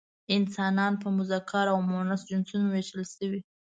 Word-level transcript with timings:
انسانان 0.35 0.93
په 1.01 1.07
مذکر 1.17 1.65
او 1.73 1.77
مؤنث 1.89 2.21
جنسونو 2.29 2.65
ویشل 2.69 3.03
شوي. 3.15 3.41